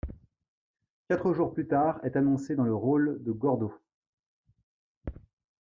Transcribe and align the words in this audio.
Quatre 1.09 1.31
jours 1.31 1.53
plus 1.53 1.67
tard, 1.67 1.99
est 2.03 2.15
annoncé 2.15 2.55
dans 2.55 2.63
le 2.63 2.73
rôle 2.73 3.19
de 3.23 3.31
Gordo. 3.31 3.71